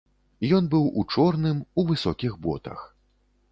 [0.59, 2.79] Ён быў у чорным, у высокіх ботах.